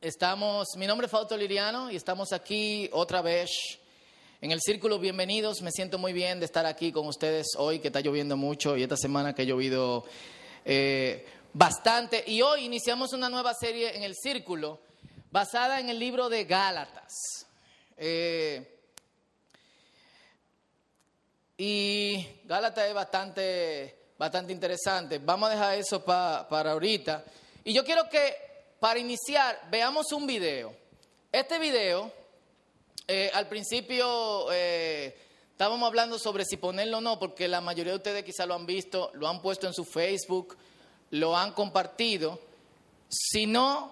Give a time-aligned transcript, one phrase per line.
[0.00, 3.50] Estamos, mi nombre es Fausto Liriano y estamos aquí otra vez
[4.40, 5.00] en el Círculo.
[5.00, 8.76] Bienvenidos, me siento muy bien de estar aquí con ustedes hoy que está lloviendo mucho
[8.76, 10.04] y esta semana que ha llovido
[10.64, 12.22] eh, bastante.
[12.28, 14.78] Y hoy iniciamos una nueva serie en el Círculo
[15.32, 17.12] basada en el libro de Gálatas.
[17.96, 18.78] Eh,
[21.56, 25.18] y Gálatas es bastante, bastante interesante.
[25.18, 27.24] Vamos a dejar eso para ahorita.
[27.64, 28.47] Y yo quiero que,
[28.80, 30.72] para iniciar, veamos un video.
[31.32, 32.12] Este video,
[33.06, 35.16] eh, al principio eh,
[35.50, 38.66] estábamos hablando sobre si ponerlo o no, porque la mayoría de ustedes quizá lo han
[38.66, 40.56] visto, lo han puesto en su Facebook,
[41.10, 42.38] lo han compartido.
[43.08, 43.90] Si no,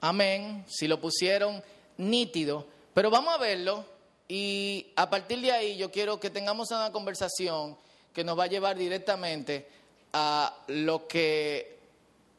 [0.00, 1.62] amén, si lo pusieron
[1.96, 3.84] nítido, pero vamos a verlo
[4.28, 7.76] y a partir de ahí yo quiero que tengamos una conversación
[8.12, 9.66] que nos va a llevar directamente
[10.12, 11.78] a lo que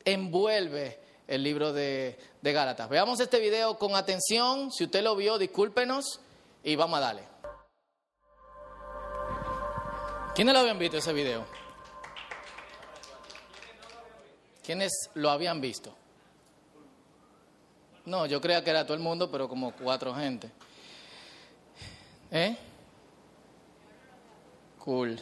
[0.05, 1.00] envuelve
[1.31, 2.89] el libro de, de Gálatas.
[2.89, 4.69] Veamos este video con atención.
[4.69, 6.19] Si usted lo vio, discúlpenos
[6.61, 7.23] y vamos a darle.
[10.35, 11.45] ¿Quiénes lo habían visto ese video?
[14.61, 15.95] ¿Quiénes lo habían visto?
[18.03, 20.51] No, yo creía que era todo el mundo, pero como cuatro gente.
[22.29, 22.57] ¿Eh?
[24.79, 25.17] Cool.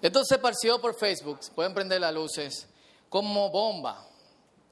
[0.00, 2.68] Esto se parció por Facebook, pueden prender las luces,
[3.08, 4.06] como bomba.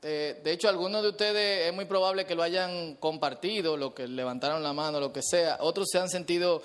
[0.07, 4.07] Eh, de hecho, algunos de ustedes es muy probable que lo hayan compartido, lo que
[4.07, 5.57] levantaron la mano, lo que sea.
[5.61, 6.63] Otros se han sentido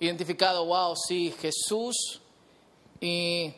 [0.00, 2.20] identificados, wow, sí, Jesús
[3.00, 3.54] y,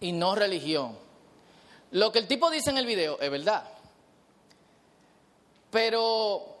[0.00, 0.96] y no religión.
[1.90, 3.68] Lo que el tipo dice en el video es verdad.
[5.70, 6.54] Pero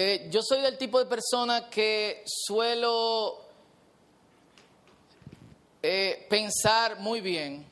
[0.00, 3.40] Eh, yo soy del tipo de persona que suelo
[5.82, 7.66] eh, pensar muy bien.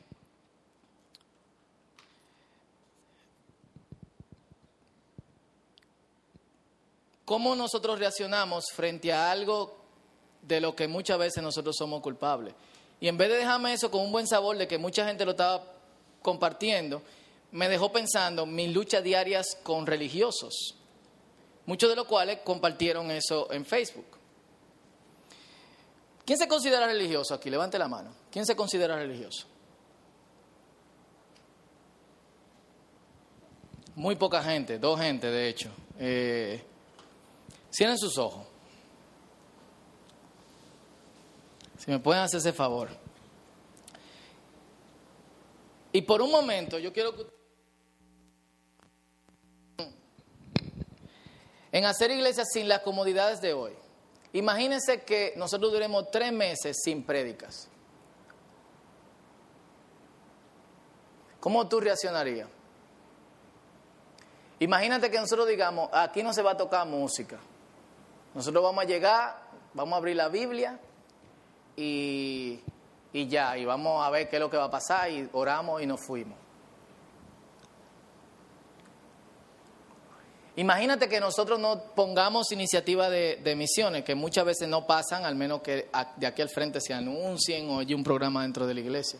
[7.27, 9.77] ¿Cómo nosotros reaccionamos frente a algo
[10.41, 12.55] de lo que muchas veces nosotros somos culpables?
[12.99, 15.31] Y en vez de dejarme eso con un buen sabor de que mucha gente lo
[15.31, 15.63] estaba
[16.23, 17.03] compartiendo,
[17.51, 20.77] me dejó pensando mis luchas diarias con religiosos
[21.67, 24.05] muchos de los cuales compartieron eso en Facebook.
[26.25, 27.49] ¿Quién se considera religioso aquí?
[27.49, 28.09] Levante la mano.
[28.31, 29.45] ¿Quién se considera religioso?
[33.95, 35.69] Muy poca gente, dos gente de hecho.
[35.99, 36.63] Eh,
[37.77, 38.43] cierren sus ojos.
[41.77, 42.89] Si me pueden hacer ese favor.
[45.91, 47.27] Y por un momento yo quiero que
[51.71, 53.73] en hacer iglesias sin las comodidades de hoy.
[54.33, 57.67] Imagínense que nosotros duremos tres meses sin prédicas.
[61.39, 62.49] ¿Cómo tú reaccionarías?
[64.59, 67.39] Imagínate que nosotros digamos, aquí no se va a tocar música.
[68.37, 69.35] Nosotros vamos a llegar,
[69.73, 70.79] vamos a abrir la Biblia
[71.75, 72.59] y,
[73.11, 75.81] y ya, y vamos a ver qué es lo que va a pasar y oramos
[75.81, 76.37] y nos fuimos.
[80.57, 85.63] Imagínate que nosotros no pongamos iniciativa de, misiones, que muchas veces no pasan, al menos
[85.63, 89.19] que de aquí al frente se anuncien o hay un programa dentro de la iglesia.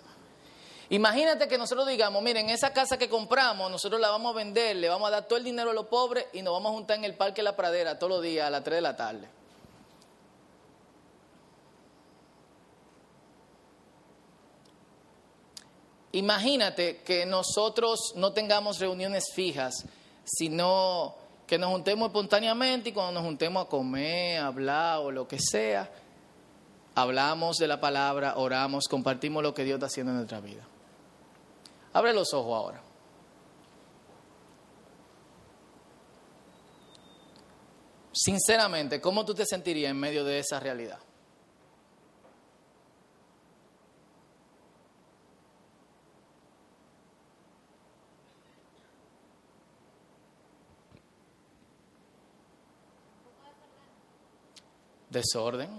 [0.90, 4.88] Imagínate que nosotros digamos, miren, esa casa que compramos, nosotros la vamos a vender, le
[4.88, 7.04] vamos a dar todo el dinero a los pobres y nos vamos a juntar en
[7.04, 9.28] el Parque La Pradera todos los días a las 3 de la tarde.
[16.14, 19.86] Imagínate que nosotros no tengamos reuniones fijas,
[20.24, 21.16] sino
[21.46, 25.92] que nos juntemos espontáneamente y cuando nos juntemos a comer, hablar o lo que sea,
[26.96, 30.66] hablamos de la palabra, oramos, compartimos lo que Dios está haciendo en nuestra vida.
[31.94, 32.82] Abre los ojos ahora.
[38.12, 41.00] Sinceramente, ¿cómo tú te sentirías en medio de esa realidad?
[55.10, 55.70] Desorden.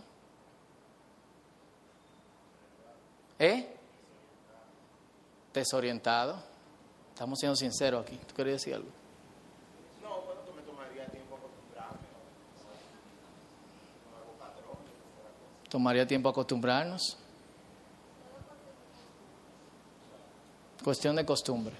[3.39, 3.78] ¿Eh?
[5.59, 6.41] Desorientado.
[7.13, 8.17] Estamos siendo sinceros aquí.
[8.29, 8.89] ¿Tú querías decir algo?
[10.01, 11.99] No, bueno, tú me tomaría tiempo acostumbrarme.
[15.69, 17.17] Tomaría tiempo acostumbrarnos.
[20.85, 21.75] Cuestión de costumbre.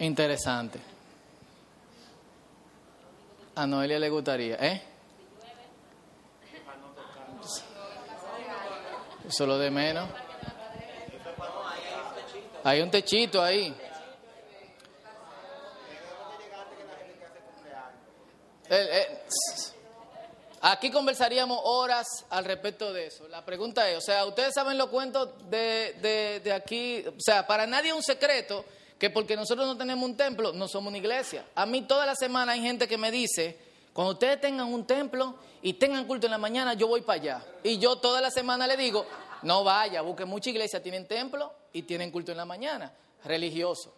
[0.00, 0.80] Interesante.
[3.54, 4.82] A Noelia le gustaría, ¿eh?
[9.28, 10.23] Solo de menos.
[12.66, 13.76] Hay un techito ahí.
[20.62, 23.28] aquí conversaríamos horas al respecto de eso.
[23.28, 27.46] La pregunta es, o sea, ustedes saben los cuentos de, de, de aquí, o sea,
[27.46, 28.64] para nadie es un secreto
[28.98, 31.44] que porque nosotros no tenemos un templo, no somos una iglesia.
[31.54, 33.58] A mí toda la semana hay gente que me dice,
[33.92, 37.46] cuando ustedes tengan un templo y tengan culto en la mañana, yo voy para allá.
[37.62, 39.04] Y yo toda la semana le digo,
[39.42, 42.90] no vaya, busque mucha iglesia, tienen templo y tienen culto en la mañana,
[43.24, 43.92] religioso.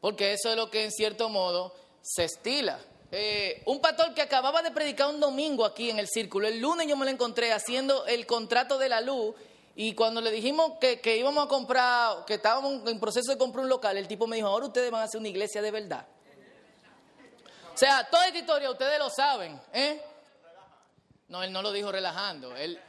[0.00, 2.80] Porque eso es lo que en cierto modo se estila.
[3.12, 6.88] Eh, un pastor que acababa de predicar un domingo aquí en el círculo, el lunes
[6.88, 9.34] yo me lo encontré haciendo el contrato de la luz
[9.76, 13.64] y cuando le dijimos que, que, íbamos a comprar, que estábamos en proceso de comprar
[13.64, 16.06] un local, el tipo me dijo, ahora ustedes van a hacer una iglesia de verdad.
[17.74, 20.00] O sea, toda esta historia ustedes lo saben, ¿eh?
[21.28, 22.80] No, él no lo dijo relajando, él,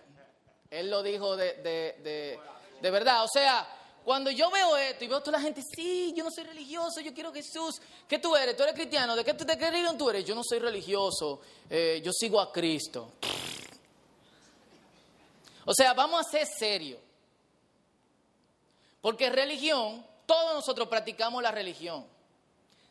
[0.69, 2.39] él lo dijo de, de,
[2.81, 3.23] de, verdad.
[3.23, 3.67] O sea,
[4.03, 6.99] cuando yo veo esto y veo a toda la gente, sí, yo no soy religioso,
[7.01, 7.81] yo quiero Jesús.
[8.07, 8.55] ¿Qué tú eres?
[8.55, 9.15] ¿Tú eres cristiano?
[9.15, 10.25] ¿De qué, de qué religión tú eres?
[10.25, 13.13] Yo no soy religioso, eh, yo sigo a Cristo.
[15.65, 16.99] O sea, vamos a ser serios.
[19.01, 22.05] Porque religión, todos nosotros practicamos la religión.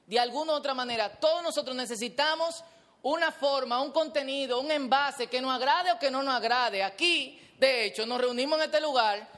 [0.07, 2.63] De alguna u otra manera, todos nosotros necesitamos
[3.03, 6.83] una forma, un contenido, un envase que nos agrade o que no nos agrade.
[6.83, 9.29] Aquí, de hecho, nos reunimos en este lugar,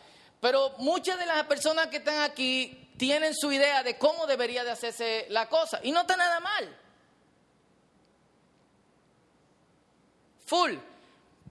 [0.40, 4.70] pero muchas de las personas que están aquí tienen su idea de cómo debería de
[4.70, 5.80] hacerse la cosa.
[5.82, 6.76] Y no está nada mal.
[10.46, 10.74] Full.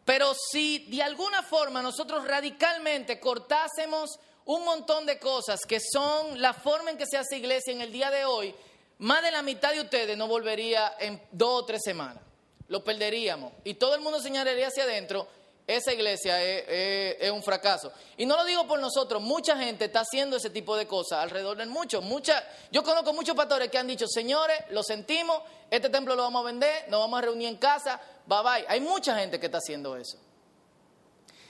[0.06, 6.54] Pero si de alguna forma nosotros radicalmente cortásemos un montón de cosas que son la
[6.54, 8.56] forma en que se hace iglesia en el día de hoy,
[9.00, 12.24] más de la mitad de ustedes no volvería en dos o tres semanas.
[12.70, 13.54] Lo perderíamos.
[13.63, 15.28] Y todo el mundo señalaría hacia adentro,
[15.68, 17.92] esa iglesia es, un fracaso.
[18.16, 21.58] Y no lo digo por nosotros, mucha gente está haciendo ese tipo de cosas alrededor
[21.58, 22.02] del mucho.
[22.02, 22.42] Mucha,
[22.72, 26.46] yo conozco muchos pastores que han dicho, señores, lo sentimos, este templo lo vamos a
[26.46, 28.66] vender, nos vamos a reunir en casa, bye bye.
[28.69, 30.18] Hay mucha gente que está haciendo eso.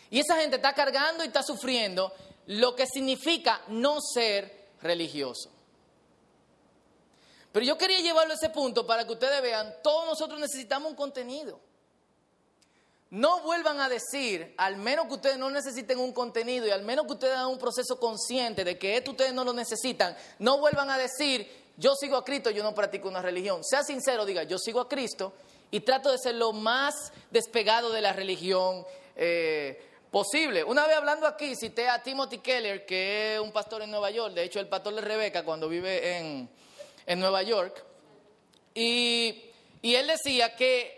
[0.10, 2.12] Y esa gente está cargando y está sufriendo
[2.48, 5.52] lo que significa no ser religioso.
[7.52, 10.96] Pero yo quería llevarlo a ese punto para que ustedes vean, todos nosotros necesitamos un
[10.96, 11.67] contenido.
[13.09, 17.06] No vuelvan a decir, al menos que ustedes no necesiten un contenido y al menos
[17.06, 20.89] que ustedes hagan un proceso consciente de que esto ustedes no lo necesitan, no vuelvan
[20.89, 23.63] a decir, yo sigo a Cristo, yo no practico una religión.
[23.63, 25.33] Sea sincero, diga, yo sigo a Cristo
[25.71, 29.81] y trato de ser lo más despegado de la religión eh,
[30.12, 30.65] posible.
[30.65, 34.33] Una vez hablando aquí, cité a Timothy Keller, que es un pastor en Nueva York,
[34.33, 36.50] de hecho el pastor de Rebeca cuando vive en,
[37.19, 37.86] Nueva York,
[38.74, 40.97] y él decía que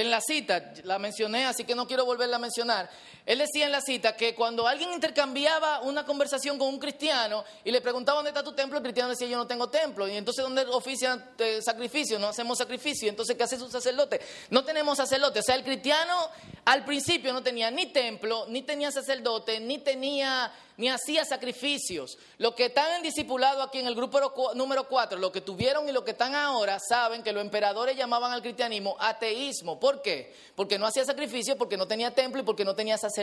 [0.00, 2.90] en la cita, la mencioné, así que no quiero volverla a mencionar.
[3.28, 7.70] Él decía en la cita que cuando alguien intercambiaba una conversación con un cristiano y
[7.70, 10.08] le preguntaba dónde está tu templo, el cristiano decía yo no tengo templo.
[10.08, 12.18] Y entonces ¿dónde ofician eh, sacrificio?
[12.18, 13.06] No hacemos sacrificio.
[13.06, 14.18] Entonces ¿qué hace un sacerdote?
[14.48, 15.40] No tenemos sacerdote.
[15.40, 16.30] O sea, el cristiano
[16.64, 22.16] al principio no tenía ni templo, ni tenía sacerdote, ni tenía ni hacía sacrificios.
[22.38, 24.20] Los que están en discipulado aquí en el grupo
[24.54, 28.32] número 4, los que tuvieron y los que están ahora, saben que los emperadores llamaban
[28.32, 29.80] al cristianismo ateísmo.
[29.80, 30.32] ¿Por qué?
[30.54, 33.17] Porque no hacía sacrificio, porque no tenía templo y porque no tenía sacerdote.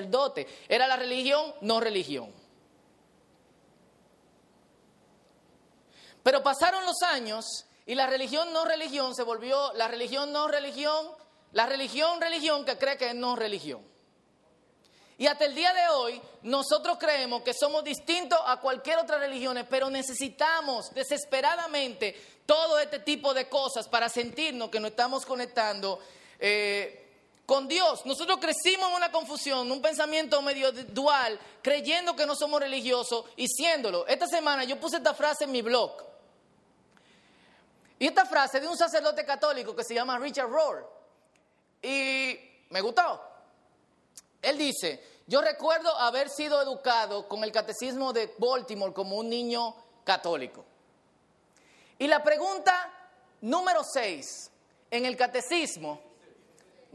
[0.67, 2.31] Era la religión, no religión.
[6.23, 11.07] Pero pasaron los años y la religión no religión se volvió la religión no religión,
[11.51, 13.81] la religión religión que cree que es no religión.
[15.17, 19.65] Y hasta el día de hoy nosotros creemos que somos distintos a cualquier otra religión,
[19.69, 25.99] pero necesitamos desesperadamente todo este tipo de cosas para sentirnos que nos estamos conectando
[26.39, 27.04] eh,
[27.45, 28.05] con Dios.
[28.05, 33.47] Nosotros crecimos en una confusión, un pensamiento medio dual, creyendo que no somos religiosos y
[33.47, 34.07] siéndolo.
[34.07, 36.03] Esta semana yo puse esta frase en mi blog.
[37.97, 40.89] Y esta frase de un sacerdote católico que se llama Richard Rohr.
[41.81, 42.37] Y
[42.69, 43.21] me gustó.
[44.41, 49.75] Él dice, yo recuerdo haber sido educado con el catecismo de Baltimore como un niño
[50.03, 50.65] católico.
[51.97, 52.91] Y la pregunta
[53.41, 54.51] número 6
[54.91, 56.01] en el catecismo,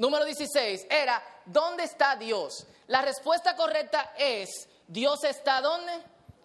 [0.01, 2.67] número 16, era, ¿dónde está Dios?
[2.87, 4.49] La respuesta correcta es,
[4.89, 5.93] Dios está ¿dónde?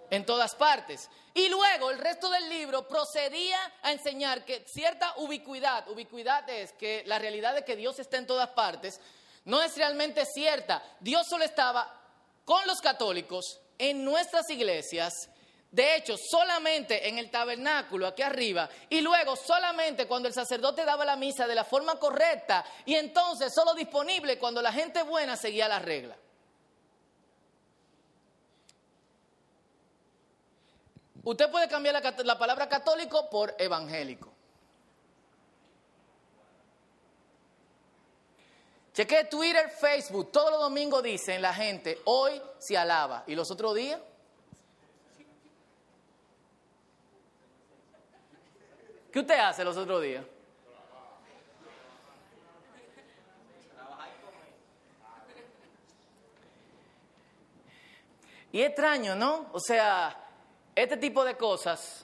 [0.10, 1.10] En todas partes.
[1.34, 7.04] Y luego el resto del libro procedía a enseñar que cierta ubicuidad, ubicuidad es que
[7.06, 9.00] la realidad de que Dios está en todas partes,
[9.46, 10.84] no es realmente cierta.
[11.00, 12.02] Dios solo estaba
[12.44, 15.30] con los católicos en nuestras iglesias,
[15.76, 21.04] de hecho, solamente en el tabernáculo, aquí arriba, y luego solamente cuando el sacerdote daba
[21.04, 25.68] la misa de la forma correcta, y entonces solo disponible cuando la gente buena seguía
[25.68, 26.16] la regla.
[31.26, 34.32] Usted puede cambiar la, la palabra católico por evangélico.
[38.94, 43.26] Cheque Twitter, Facebook, todos los domingos dicen la gente, hoy se alaba.
[43.28, 44.00] ¿Y los otros días?
[49.16, 50.26] ¿Qué usted hace los otros días?
[58.52, 59.46] Y extraño, ¿no?
[59.54, 60.22] O sea,
[60.76, 62.04] este tipo de cosas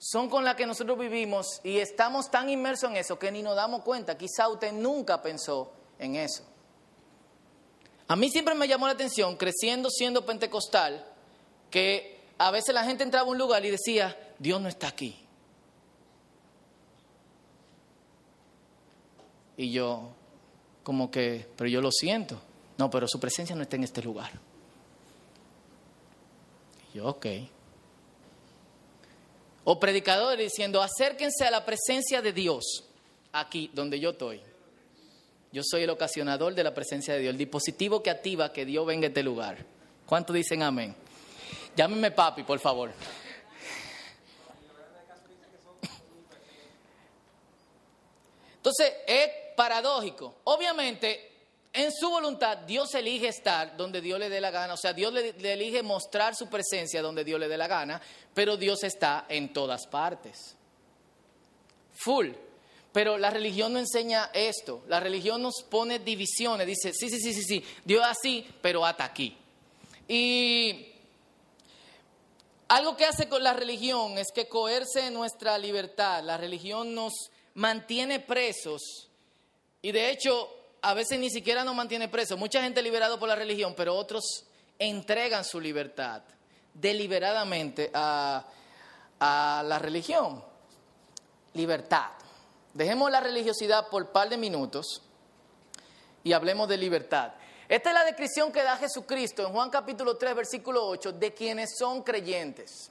[0.00, 3.54] son con las que nosotros vivimos y estamos tan inmersos en eso que ni nos
[3.54, 4.18] damos cuenta.
[4.18, 6.42] Quizá usted nunca pensó en eso.
[8.08, 11.06] A mí siempre me llamó la atención, creciendo siendo pentecostal,
[11.70, 15.25] que a veces la gente entraba a un lugar y decía, Dios no está aquí.
[19.56, 20.10] Y yo,
[20.82, 22.40] como que, pero yo lo siento.
[22.78, 24.30] No, pero su presencia no está en este lugar.
[26.92, 27.26] Y yo, ok.
[29.64, 32.84] O predicadores diciendo, acérquense a la presencia de Dios,
[33.32, 34.40] aquí donde yo estoy.
[35.52, 38.86] Yo soy el ocasionador de la presencia de Dios, el dispositivo que activa que Dios
[38.86, 39.64] venga a este lugar.
[40.04, 40.94] ¿Cuántos dicen amén?
[41.74, 42.92] Llámeme papi, por favor.
[48.56, 50.36] Entonces, es paradójico.
[50.44, 51.36] Obviamente,
[51.72, 54.74] en su voluntad, Dios elige estar donde Dios le dé la gana.
[54.74, 58.00] O sea, Dios le, elige mostrar su presencia donde Dios le dé la gana,
[58.32, 60.56] pero Dios está en todas partes.
[61.94, 62.28] Full.
[62.92, 64.84] Pero la religión no enseña esto.
[64.88, 66.66] La religión nos pone divisiones.
[66.66, 69.36] Dice, sí, sí, sí, sí, sí, Dios así, pero hasta aquí.
[70.08, 70.94] Y
[72.68, 76.24] algo que hace con la religión es que coerce nuestra libertad.
[76.24, 77.12] La religión nos
[77.52, 79.10] mantiene presos.
[79.86, 80.52] Y de hecho,
[80.82, 82.36] a veces ni siquiera nos mantiene presos.
[82.36, 84.44] Mucha gente liberada por la religión, pero otros
[84.80, 86.22] entregan su libertad
[86.74, 88.44] deliberadamente a,
[89.20, 90.42] la religión.
[91.54, 92.08] Libertad.
[92.74, 95.02] Dejemos la religiosidad por par de minutos
[96.24, 97.34] y hablemos de libertad.
[97.68, 101.76] Esta es la descripción que da Jesucristo en Juan capítulo 3, versículo 8, de quienes
[101.78, 102.90] son creyentes.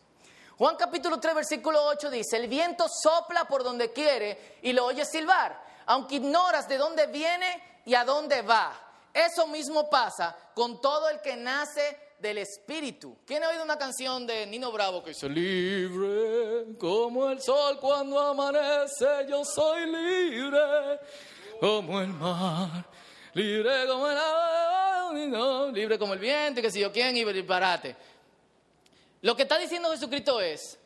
[0.57, 5.09] Juan capítulo 3, versículo 8 dice, el viento sopla por donde quiere y lo oyes
[5.11, 8.73] silbar, aunque ignoras de dónde viene y a dónde va.
[9.13, 13.17] Eso mismo pasa con todo el que nace del Espíritu.
[13.25, 18.19] ¿Quién ha oído una canción de Nino Bravo que dice, libre como el sol cuando
[18.19, 20.99] amanece, yo soy libre
[21.59, 22.85] como el mar,
[23.33, 24.17] libre como el
[25.73, 27.95] libre como el viento y que si yo quién y disparate.
[29.21, 30.77] Lo que está diciendo Jesucristo es,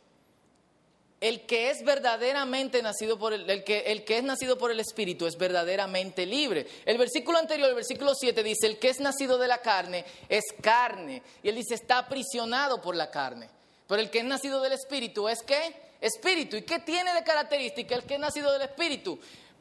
[1.22, 5.28] el que es verdaderamente nacido por el, que, el que es nacido por el Espíritu
[5.28, 6.66] es verdaderamente libre.
[6.86, 10.46] El versículo anterior, el versículo 7, dice, el que es nacido de la carne es
[10.62, 11.22] carne.
[11.44, 13.50] Y él dice, está aprisionado por la carne.
[13.88, 15.76] Pero el que es nacido del Espíritu es qué?
[16.00, 16.56] Espíritu.
[16.56, 19.20] ¿Y qué tiene de característica el que es nacido del Espíritu?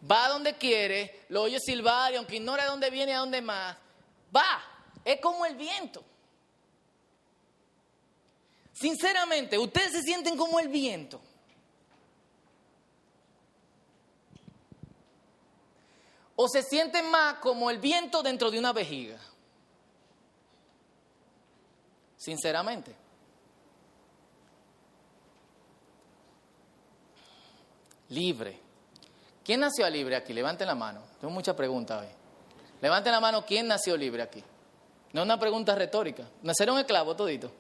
[0.09, 3.77] Va donde quiere, lo oye silbar y aunque ignora dónde viene a dónde más,
[4.35, 4.63] va.
[5.05, 6.05] Es como el viento.
[8.75, 11.21] Sinceramente, ustedes se sienten como el viento.
[16.41, 19.19] O se sienten más como el viento dentro de una vejiga?
[22.17, 22.95] Sinceramente.
[28.11, 28.57] Libre.
[29.45, 30.33] ¿Quién nació libre aquí?
[30.33, 31.03] Levanten la mano.
[31.21, 32.09] Tengo muchas preguntas hoy.
[32.81, 34.45] Levanten la mano, ¿quién nació libre aquí?
[35.13, 36.23] No es una pregunta retórica.
[36.43, 37.51] ¿Nacieron esclavos todito?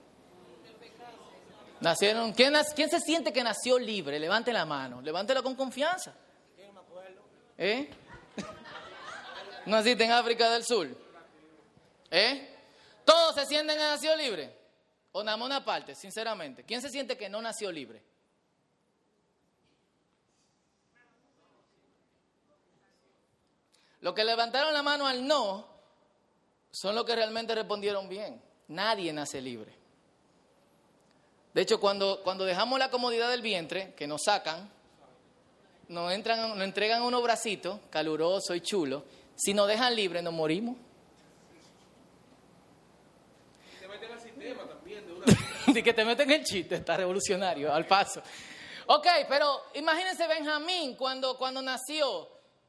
[1.80, 2.32] Nacieron.
[2.32, 4.20] ¿Quién, ¿Quién, se siente que nació libre?
[4.20, 5.02] Levanten la mano.
[5.02, 6.14] Levántela con confianza.
[7.56, 7.90] ¿Eh?
[9.68, 10.88] Naciste en África del Sur?
[12.10, 12.56] ¿Eh?
[13.04, 14.56] ¿Todos se sienten que nació libre?
[15.12, 16.64] ¿O nada más sinceramente?
[16.64, 18.02] ¿Quién se siente que no nació libre?
[24.00, 25.66] Los que levantaron la mano al no
[26.70, 28.40] son los que realmente respondieron bien.
[28.68, 29.72] Nadie nace libre.
[31.54, 34.70] De hecho, cuando, cuando dejamos la comodidad del vientre, que nos sacan,
[35.88, 39.02] nos, entran, nos entregan unos bracitos calurosos y chulos,
[39.38, 40.76] si nos dejan libres, nos morimos.
[45.66, 45.72] Y.
[45.72, 48.22] De, que te meten el chiste, está revolucionario, al paso.
[48.86, 52.26] Ok, pero imagínense Benjamín cuando, cuando nació,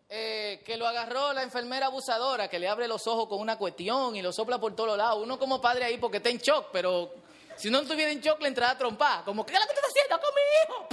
[0.09, 4.17] eh, que lo agarró la enfermera abusadora, que le abre los ojos con una cuestión
[4.17, 5.23] y lo sopla por todos lados.
[5.23, 7.13] Uno como padre ahí porque está en shock, pero
[7.55, 9.23] si no estuviera en shock le entraba a trompar.
[9.23, 10.88] Como, ¿qué es lo que estás haciendo con mi hijo?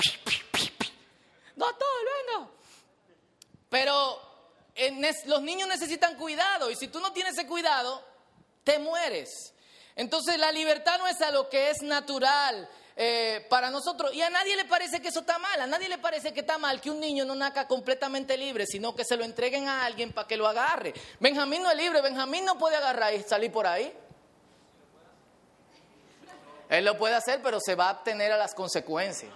[1.56, 1.88] Doctor,
[2.28, 2.50] venga.
[3.68, 4.25] Pero
[5.26, 8.02] los niños necesitan cuidado y si tú no tienes ese cuidado,
[8.64, 9.52] te mueres.
[9.94, 12.68] Entonces la libertad no es a lo que es natural.
[12.96, 14.12] eh, para nosotros.
[14.14, 16.56] Y a nadie le parece que eso está mal, a nadie le parece que está
[16.58, 20.12] mal que un niño no naca completamente libre, sino que se lo entreguen a alguien
[20.12, 20.94] para que lo agarre.
[21.20, 23.92] Benjamín no es libre, Benjamín no puede agarrar y salir por ahí.
[26.68, 29.30] Él lo puede hacer, pero se va a tener a las consecuencias.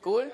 [0.00, 0.32] ¿Cool?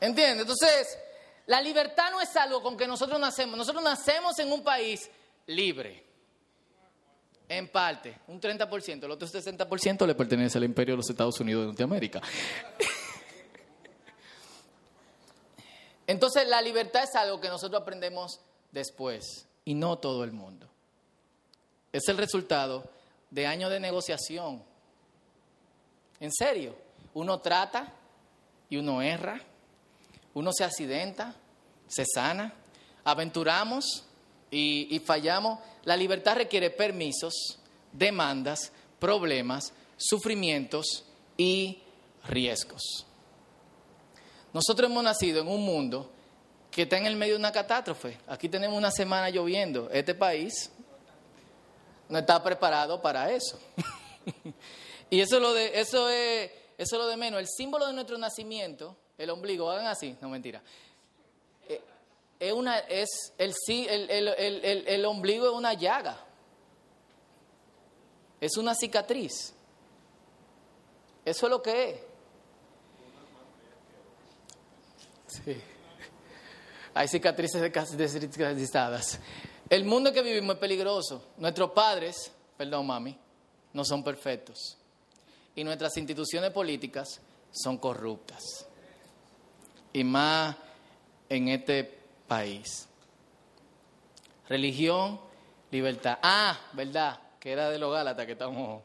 [0.00, 0.42] ¿Entiendes?
[0.42, 0.98] Entonces,
[1.46, 3.56] la libertad no es algo con que nosotros nacemos.
[3.56, 5.10] Nosotros nacemos en un país
[5.46, 6.04] libre.
[7.48, 9.04] En parte, un 30%.
[9.04, 12.20] El otro 60% le pertenece al imperio de los Estados Unidos de Norteamérica.
[16.06, 18.40] Entonces, la libertad es algo que nosotros aprendemos
[18.70, 20.68] después y no todo el mundo.
[21.92, 22.90] Es el resultado
[23.30, 24.62] de años de negociación.
[26.20, 26.76] En serio,
[27.14, 27.94] uno trata
[28.68, 29.40] y uno erra
[30.38, 31.34] uno se accidenta,
[31.88, 32.54] se sana,
[33.02, 34.04] aventuramos
[34.52, 35.58] y, fallamos.
[35.82, 37.58] La libertad requiere permisos,
[37.92, 41.04] demandas, problemas, sufrimientos
[41.36, 41.82] y
[42.28, 43.04] riesgos.
[44.52, 46.08] Nosotros hemos nacido en un mundo
[46.70, 48.16] que está en el medio de una catástrofe.
[48.28, 49.90] Aquí tenemos una semana lloviendo.
[49.90, 50.70] Este país
[52.08, 53.58] no está preparado para eso.
[55.10, 57.40] y eso lo de, eso es, eso es lo de menos.
[57.40, 60.62] El símbolo de nuestro nacimiento el ombligo, hagan así, no mentira.
[61.68, 61.82] Eh,
[62.38, 63.52] es una, es el,
[64.08, 66.24] el, el, el, ombligo es una llaga.
[68.40, 69.52] Es una cicatriz.
[71.24, 72.00] Eso es lo que es.
[75.26, 75.60] Sí.
[76.94, 77.60] Hay cicatrices
[77.96, 79.18] descicatrizadas.
[79.68, 81.24] El mundo que vivimos es peligroso.
[81.38, 83.18] Nuestros padres, perdón mami,
[83.72, 84.78] no son perfectos.
[85.56, 87.20] Y nuestras instituciones políticas
[87.50, 88.67] son corruptas
[89.98, 90.54] y más
[91.28, 91.82] en este
[92.28, 92.88] país.
[94.48, 95.20] Religión,
[95.72, 96.18] libertad.
[96.22, 98.82] Ah, verdad, que era de los Gálatas que estamos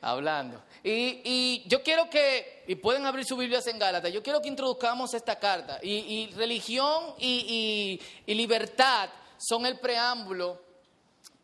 [0.00, 0.62] hablando.
[0.82, 5.12] Y, yo quiero que, y pueden abrir sus Biblias en Gálatas, yo quiero que introduzcamos
[5.12, 5.78] esta carta.
[5.82, 10.62] Y, religión y, y libertad son el preámbulo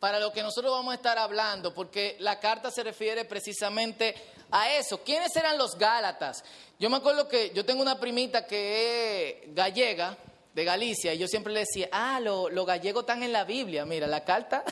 [0.01, 4.15] para lo que nosotros vamos a estar hablando, porque la carta se refiere precisamente
[4.51, 5.03] a eso.
[5.03, 6.45] ¿Quiénes eran los Gálatas?
[6.79, 10.17] Yo me acuerdo que yo tengo una primita que es gallega,
[10.55, 13.85] de Galicia, y yo siempre le decía, ah, los lo gallegos están en la Biblia,
[13.85, 14.65] mira, la carta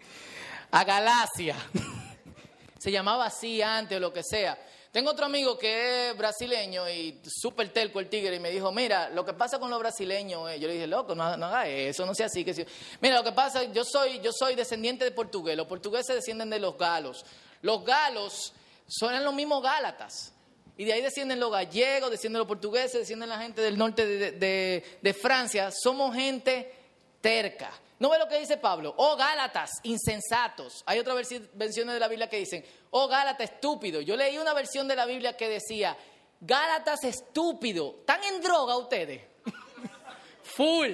[0.70, 1.56] a Galacia.
[2.78, 4.58] Se llamaba así antes o lo que sea.
[4.90, 9.08] Tengo otro amigo que es brasileño y súper telco el tigre y me dijo, mira,
[9.08, 12.14] lo que pasa con los brasileños, yo le dije, loco, no, no haga eso, no
[12.14, 12.44] sea así.
[12.44, 12.66] Que
[13.00, 16.58] Mira, lo que pasa, yo soy, yo soy descendiente de portugués, los portugueses descienden de
[16.58, 17.24] los galos.
[17.62, 18.52] Los galos
[18.92, 20.34] son los mismos gálatas.
[20.76, 25.14] Y de ahí descienden los gallegos, descienden los portugueses, descienden la gente del norte de,
[25.20, 25.70] Francia.
[25.70, 26.74] Somos gente
[27.20, 27.70] terca.
[27.98, 28.94] ¿No ve lo que dice Pablo?
[28.98, 30.82] Oh Gálatas, insensatos.
[30.86, 31.16] Hay otras
[31.54, 34.00] versiones de la Biblia que dicen, oh Gálatas, estúpido.
[34.00, 35.96] Yo leí una versión de la Biblia que decía,
[36.40, 37.96] Gálatas, estúpido.
[38.00, 39.22] ¿Están en droga ustedes?
[40.56, 40.90] Full.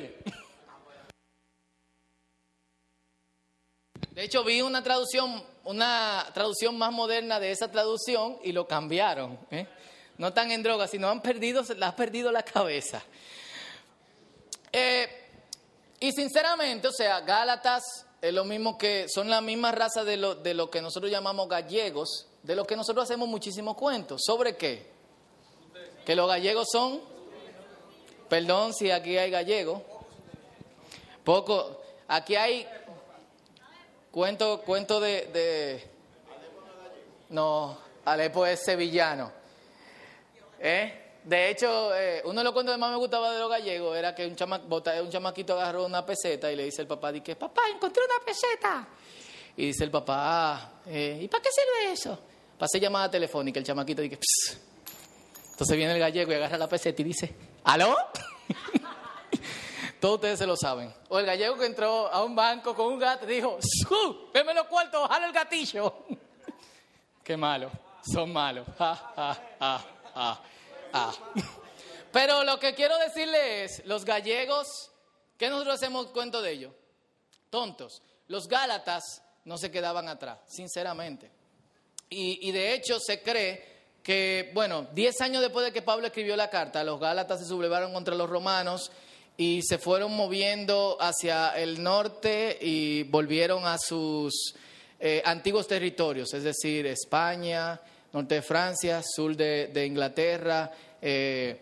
[4.13, 9.39] De hecho, vi una traducción, una traducción más moderna de esa traducción y lo cambiaron.
[9.51, 9.67] ¿eh?
[10.17, 13.03] No están en droga, sino han perdido, han perdido la cabeza.
[14.73, 15.07] Eh,
[16.01, 20.37] y sinceramente, o sea, Gálatas es lo mismo que son la misma raza de lo,
[20.37, 24.23] de lo que nosotros llamamos gallegos, de lo que nosotros hacemos muchísimos cuentos.
[24.25, 24.87] ¿Sobre qué?
[26.07, 27.03] Que los gallegos son,
[28.31, 29.83] perdón si aquí hay gallegos,
[31.25, 32.67] poco, aquí hay
[34.11, 35.85] Cuento, cuento de,
[37.31, 39.31] No, Alepo es sevillano.
[40.59, 41.05] ¿Eh?
[41.25, 44.15] De hecho, eh, uno de los cuentos que más me gustaba de los gallegos era
[44.15, 47.63] que un, chama, un chamaquito agarró una peseta y le dice el papá, dice, papá,
[47.75, 48.89] encontré una peseta.
[49.57, 52.19] Y dice el papá, ah, eh, ¿y para qué sirve eso?
[52.57, 53.59] Para llamada telefónica.
[53.59, 54.69] El chamaquito dice, Psst.
[55.51, 57.97] Entonces viene el gallego y agarra la peseta y dice, ¿aló?
[60.01, 60.95] Todos ustedes se lo saben.
[61.09, 64.31] O el gallego que entró a un banco con un gato y dijo, ¡Su!
[64.33, 65.07] ¡Veme los cuartos!
[65.09, 66.05] ¡Jala el gatillo!
[67.25, 67.71] Qué malo.
[68.13, 68.67] Son malos.
[72.13, 74.91] Pero lo que quiero decirle es, los gallegos,
[75.37, 76.73] ¿qué nosotros hacemos cuento de ellos?
[77.51, 78.03] Tontos.
[78.29, 81.31] Los gálatas no se quedaban atrás, sinceramente.
[82.09, 86.35] Y, y de hecho se cree que, bueno, diez años después de que Pablo escribió
[86.37, 88.91] la carta, los gálatas se sublevaron contra los romanos
[89.41, 94.57] y se fueron moviendo hacia el norte y volvieron a sus
[94.99, 97.81] eh, antiguos territorios, es decir, España,
[98.13, 101.57] norte de Francia, sur de, Inglaterra, eh,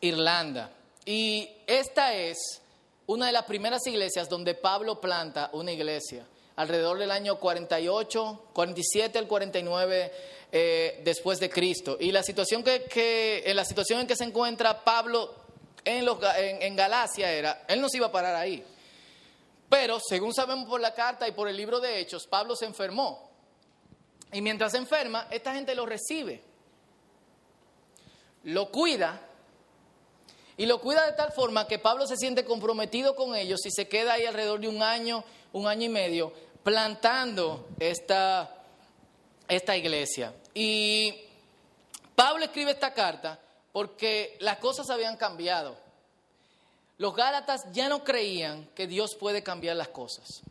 [0.00, 0.70] Irlanda.
[1.04, 2.62] Y esta es
[3.06, 6.26] una de las primeras iglesias donde Pablo planta una iglesia.
[6.56, 10.12] alrededor del año 48, 47 al 49
[10.52, 11.96] eh, después de Cristo.
[12.00, 15.39] Y la situación que, la situación en que se encuentra Pablo
[15.84, 18.64] en, los, Galacia era, él no se iba a parar ahí.
[19.68, 23.30] Pero, según sabemos por la carta y por el libro de Hechos, Pablo se enfermó.
[24.32, 26.42] Y mientras se enferma, esta gente lo recibe,
[28.44, 29.20] lo cuida,
[30.56, 33.88] y lo cuida de tal forma que Pablo se siente comprometido con ellos y se
[33.88, 38.56] queda ahí alrededor de un año, un año y medio, plantando esta,
[39.48, 40.34] esta iglesia.
[40.52, 41.14] Y
[42.14, 43.40] Pablo escribe esta carta
[43.72, 45.76] porque las cosas habían cambiado.
[46.98, 50.42] Los Gálatas ya no creían que Dios puede cambiar las cosas.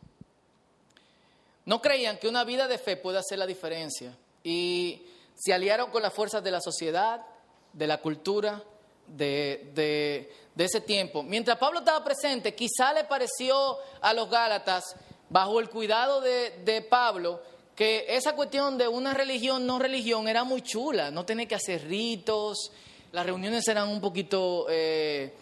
[1.66, 4.16] No creían que una vida de fe puede hacer la diferencia.
[4.44, 5.04] Y
[5.36, 7.24] se aliaron con las fuerzas de la sociedad,
[7.74, 8.64] de la cultura,
[9.06, 11.24] de, de, ese tiempo.
[11.24, 14.96] Mientras Pablo estaba presente, quizá le pareció a los Gálatas,
[15.30, 17.42] bajo el cuidado de, de Pablo,
[17.76, 21.12] que esa cuestión de una religión, no religión, era muy chula.
[21.12, 22.72] No tenía que hacer ritos,
[23.12, 24.66] las reuniones eran un poquito...
[24.70, 25.34] Eh,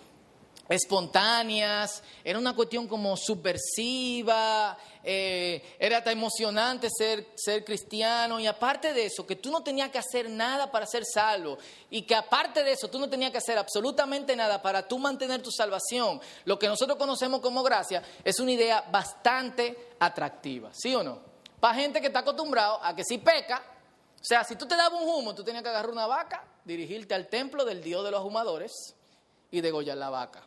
[0.70, 8.94] espontáneas, era una cuestión como subversiva, eh, era tan emocionante ser, ser cristiano y aparte
[8.94, 11.58] de eso, que tú no tenías que hacer nada para ser salvo
[11.90, 15.42] y que aparte de eso tú no tenías que hacer absolutamente nada para tú mantener
[15.42, 21.04] tu salvación, lo que nosotros conocemos como gracia, es una idea bastante atractiva, ¿sí o
[21.04, 21.20] no?
[21.60, 23.64] Para gente que está acostumbrado a que si peca,
[24.16, 27.16] o sea, si tú te dabas un humo, tú tenías que agarrar una vaca, dirigirte
[27.16, 28.72] al templo del dios de los humadores
[29.50, 30.44] y degollar la vaca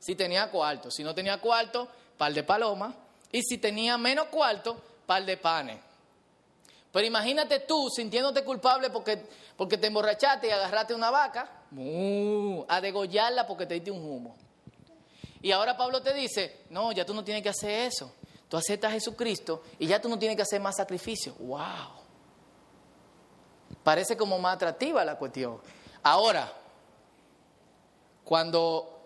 [0.00, 0.90] si tenía cuarto.
[0.90, 2.94] Si no tenía cuarto, par de palomas.
[3.30, 5.78] Y si tenía menos cuarto, par de panes.
[6.90, 9.22] Pero imagínate tú sintiéndote culpable porque,
[9.56, 11.48] porque te emborrachaste y agarraste una vaca
[12.66, 14.34] a degollarla porque te diste un humo.
[15.42, 18.12] Y ahora Pablo te dice, no, ya tú no tienes que hacer eso.
[18.48, 21.34] Tú aceptas a Jesucristo y ya tú no tienes que hacer más sacrificio.
[21.38, 21.99] ¡Wow!
[23.82, 25.58] Parece como más atractiva la cuestión.
[26.02, 26.52] Ahora,
[28.24, 29.00] cuando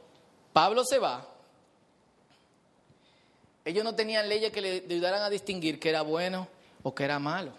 [0.55, 1.27] Pablo se va.
[3.64, 6.46] Ellos no tenían leyes que le ayudaran a distinguir qué era bueno
[6.85, 7.50] o qué era malo.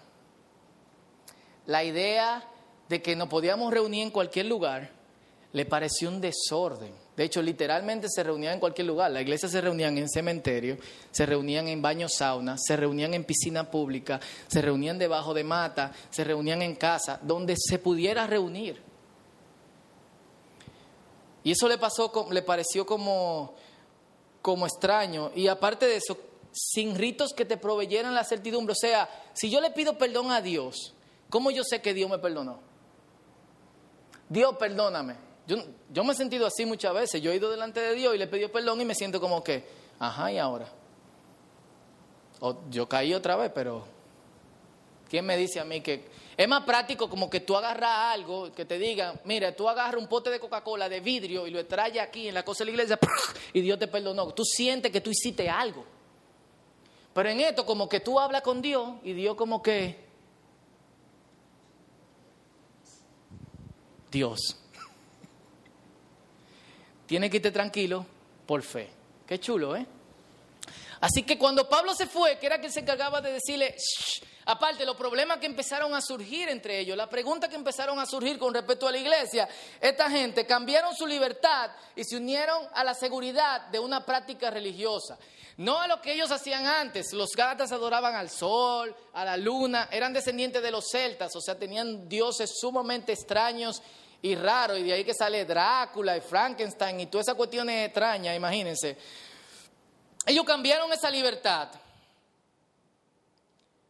[1.65, 2.41] La idea
[2.88, 4.91] de que nos podíamos reunir en cualquier lugar
[5.52, 6.94] le pareció un desorden.
[7.15, 9.10] De hecho, literalmente se reunían en cualquier lugar.
[9.12, 10.78] La iglesia se reunían en cementerio,
[11.12, 15.93] se reunían en baños sauna, se reunían en piscina pública, se reunían debajo de mata,
[16.10, 18.82] se reunían en casa, donde se pudiera reunir.
[21.43, 23.54] Y eso le, pasó, le pareció como,
[24.41, 25.32] como extraño.
[25.36, 26.17] Y aparte de eso,
[26.51, 28.73] sin ritos que te proveyeran la certidumbre.
[28.73, 30.93] O sea, si yo le pido perdón a Dios,
[31.30, 32.60] ¿cómo yo sé que Dios me perdonó?
[34.28, 35.24] Dios, perdóname.
[35.47, 37.21] Yo, me he sentido así muchas veces.
[37.21, 39.43] Yo he ido delante de Dios y le he pedido perdón y me siento como
[39.43, 39.63] que,
[39.99, 40.67] ajá, ¿y ahora?
[42.39, 43.86] O yo caí otra vez, pero
[45.10, 46.05] ¿quién me dice a mí que
[46.36, 50.08] es más práctico como que tú agarras algo, que te digan, mira, tú agarras un
[50.08, 52.99] pote de Coca-Cola de vidrio y lo traes aquí en la cosa de la iglesia
[53.53, 54.34] y Dios te perdonó.
[54.34, 55.86] Tú sientes que tú hiciste algo.
[57.13, 60.03] Pero en esto como que tú hablas con Dios y Dios como que...
[64.12, 64.58] Dios.
[67.06, 68.06] Tiene que irte tranquilo
[68.46, 68.89] por fe.
[69.28, 69.86] Qué chulo, ¿eh?
[71.02, 73.76] Así que cuando Pablo se fue, que era quien se encargaba de decirle,
[74.46, 78.39] aparte los problemas que empezaron a surgir entre ellos, la pregunta que empezaron a surgir
[78.39, 79.48] con respecto a la iglesia,
[79.80, 85.18] esta gente cambiaron su libertad y se unieron a la seguridad de una práctica religiosa.
[85.58, 87.13] No a lo que ellos hacían antes.
[87.13, 91.58] Los gálatas adoraban al sol, a la luna, eran descendientes de los celtas, o sea,
[91.58, 93.82] tenían dioses sumamente extraños
[94.21, 98.36] y raros, y de ahí que sale Drácula y Frankenstein y todas esas cuestiones extrañas,
[98.36, 98.97] imagínense.
[100.25, 101.69] Ellos cambiaron esa libertad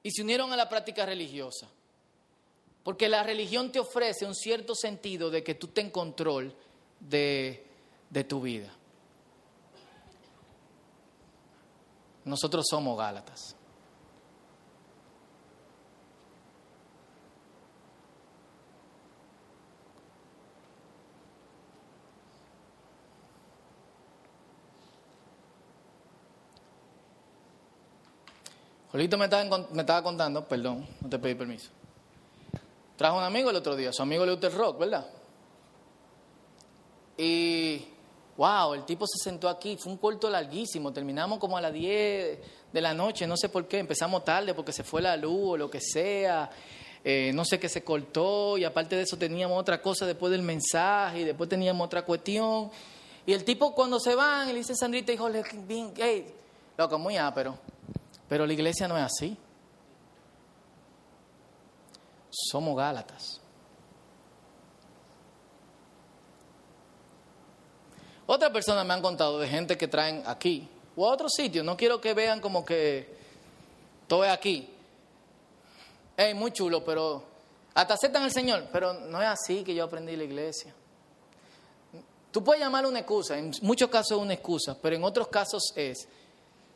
[0.04, 1.68] y se unieron a la práctica religiosa.
[2.84, 6.56] Porque la religión te ofrece un cierto sentido de que tú ten control
[7.00, 7.66] de,
[8.12, 8.72] de tu vida.
[12.26, 13.55] Nosotros somos Gálatas.
[28.96, 31.70] Jolito me estaba, me estaba contando, perdón, no te pedí permiso.
[32.96, 35.06] Trajo un amigo el otro día, su amigo le gusta el rock, ¿verdad?
[37.18, 37.88] Y,
[38.38, 42.40] wow, el tipo se sentó aquí, fue un corto larguísimo, terminamos como a las 10
[42.72, 45.58] de la noche, no sé por qué, empezamos tarde porque se fue la luz o
[45.58, 46.50] lo que sea,
[47.04, 50.42] eh, no sé qué se cortó y aparte de eso teníamos otra cosa después del
[50.42, 52.72] mensaje y después teníamos otra cuestión.
[53.26, 55.28] Y el tipo cuando se van, le dice Sandrita, dijo,
[55.98, 56.34] hey,
[56.78, 57.60] loco, muy ápero
[58.28, 59.38] Pero la iglesia no es así.
[62.30, 63.42] Somos Gálatas.
[68.28, 71.64] Otras personas me han contado de gente que traen aquí o a otros sitios.
[71.64, 73.16] No quiero que vean como que
[74.08, 74.70] todo es aquí.
[76.18, 77.24] Es muy chulo, pero
[77.74, 78.66] hasta aceptan al Señor.
[78.72, 80.74] Pero no es así que yo aprendí la iglesia.
[82.36, 85.72] Tú puedes llamarlo una excusa, en muchos casos es una excusa, pero en otros casos
[85.74, 86.06] es,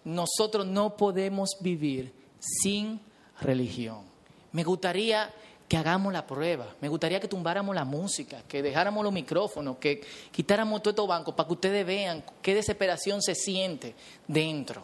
[0.03, 2.99] nosotros no podemos vivir sin
[3.41, 4.03] religión.
[4.51, 5.31] Me gustaría
[5.67, 10.01] que hagamos la prueba, me gustaría que tumbáramos la música, que dejáramos los micrófonos, que
[10.31, 13.95] quitáramos todos estos bancos para que ustedes vean qué desesperación se siente
[14.27, 14.81] dentro.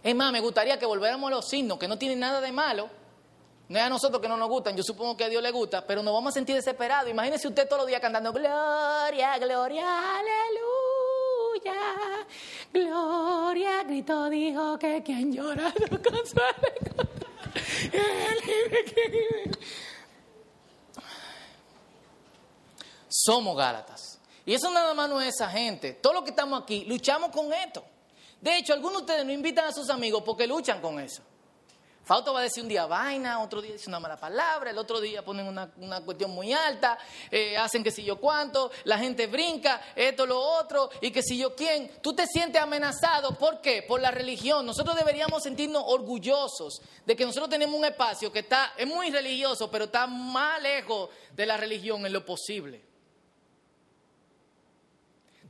[0.00, 2.88] Es más, me gustaría que volviéramos a los signos, que no tienen nada de malo,
[3.68, 5.84] no es a nosotros que no nos gustan, yo supongo que a Dios le gusta,
[5.84, 7.10] pero nos vamos a sentir desesperados.
[7.10, 10.73] Imagínese usted todos los días cantando Gloria, Gloria, Aleluya.
[12.72, 16.74] Gloria, grito dijo que quien llora no consuele.
[23.08, 24.20] Somos Gálatas.
[24.46, 25.94] Y eso nada más no es esa gente.
[25.94, 27.84] Todos los que estamos aquí luchamos con esto.
[28.40, 31.22] De hecho, algunos de ustedes no invitan a sus amigos porque luchan con eso.
[32.04, 35.00] Fausto va a decir un día vaina, otro día dice una mala palabra, el otro
[35.00, 36.98] día ponen una, cuestión muy alta,
[37.30, 41.38] eh, hacen que si yo cuánto, la gente brinca, esto, lo otro, y que si
[41.38, 41.90] yo quién.
[42.02, 43.82] Tú te sientes amenazado, ¿por qué?
[43.82, 44.66] Por la religión.
[44.66, 49.70] Nosotros deberíamos sentirnos orgullosos de que nosotros tenemos un espacio que está, es muy religioso,
[49.70, 52.93] pero está más lejos de la religión en lo posible.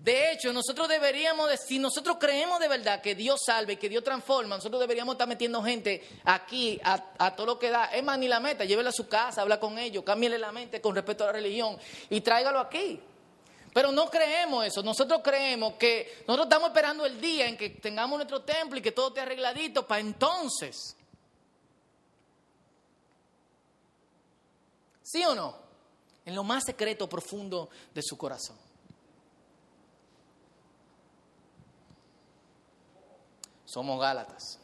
[0.05, 4.05] De hecho, nosotros deberíamos, si nosotros creemos de verdad que Dios salve y que Dios
[4.05, 7.87] transforma, nosotros deberíamos estar metiendo gente aquí a, todo lo que da.
[7.87, 10.83] Es más, ni la meta, llévela a su casa, habla con ellos, cámbiale la mente
[10.83, 11.79] con respecto a la religión
[12.11, 13.01] y tráigalo aquí.
[13.73, 18.19] Pero no creemos eso, nosotros creemos que nosotros estamos esperando el día en que tengamos
[18.19, 20.95] nuestro templo y que todo esté arregladito para entonces.
[25.03, 25.57] ¿Sí o no?
[26.27, 28.64] En lo más secreto, profundo de su corazón.
[33.75, 34.61] Somos Gálatas.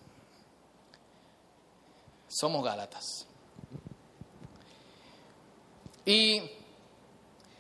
[2.29, 3.27] Somos Gálatas.
[6.07, 6.41] Y,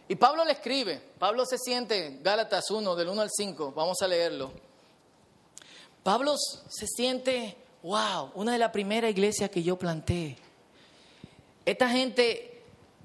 [0.06, 4.06] y Pablo le escribe, Pablo se siente, Gálatas 1, del 1 al 5, vamos a
[4.06, 4.52] leerlo.
[6.04, 10.38] Pablo se siente, wow, una de las primeras iglesias que yo planté.
[11.64, 12.49] Esta gente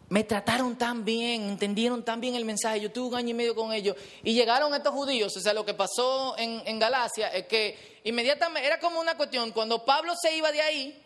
[0.10, 3.56] me trataron tan bien, entendieron tan bien el mensaje, yo tuve un año y medio
[3.56, 8.00] con ellos, y llegaron estos judíos, o sea, lo que pasó en, Galacia es que
[8.04, 11.02] inmediatamente, era como una cuestión, cuando Pablo se iba de ahí,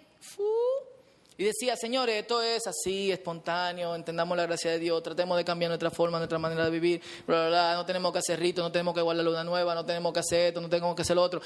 [1.37, 5.69] y decía, señores, esto es así, espontáneo, entendamos la gracia de Dios, tratemos de cambiar
[5.69, 9.23] nuestra forma, nuestra manera de vivir, no tenemos que hacer ritos, no tenemos que guardar
[9.23, 11.41] luna nueva, no tenemos que hacer esto, no tenemos que hacer lo otro.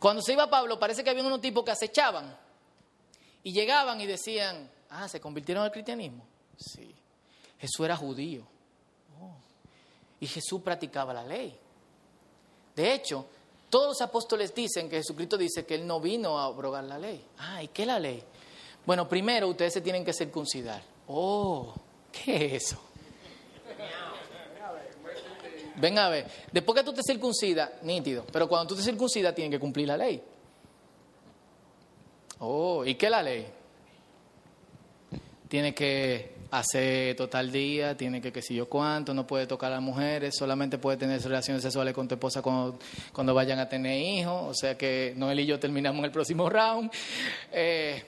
[0.00, 2.36] Cuando se iba Pablo, parece que había unos tipos que acechaban,
[3.44, 6.26] y llegaban y decían, ah, se convirtieron al cristianismo.
[6.58, 6.94] Sí.
[7.58, 8.42] Jesús era judío.
[9.20, 9.34] Oh.
[10.20, 11.56] Y Jesús practicaba la ley.
[12.74, 13.26] De hecho,
[13.70, 17.24] todos los apóstoles dicen que Jesucristo dice que Él no vino a abrogar la ley.
[17.38, 18.22] Ah, ¿y qué es la ley?
[18.86, 20.82] Bueno, primero ustedes se tienen que circuncidar.
[21.08, 21.74] Oh,
[22.12, 22.80] ¿qué es eso?
[25.76, 29.52] Ven a ver, después que tú te circuncidas, nítido, pero cuando tú te circuncidas tienes
[29.52, 30.20] que cumplir la ley.
[32.40, 33.46] Oh, ¿y qué es la ley?
[35.48, 39.80] Tiene que hace total día, tiene que qué sé yo cuánto, no puede tocar a
[39.80, 42.78] mujeres, solamente puede tener relaciones sexuales con tu esposa cuando,
[43.12, 46.90] cuando vayan a tener hijos, o sea que Noel y yo terminamos el próximo round.
[47.52, 48.04] Eh,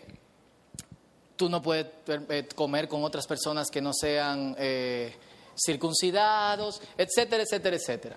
[1.37, 5.15] tú no puedes eh, comer con otras personas que no sean eh,
[5.57, 8.17] circuncidados, etcétera, etcétera, etcétera.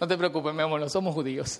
[0.00, 1.58] No te preocupes, mi amor, no somos judíos.